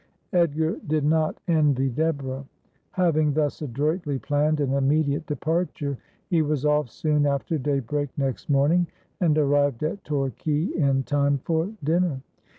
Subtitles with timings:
[0.33, 2.43] Edgar did not envy Deborah.
[2.93, 5.95] Having thus adroitly planned an immediate departure
[6.27, 8.87] he was off soon after daybreak next morning,
[9.19, 12.19] and arrived at Torquay in time for dinner.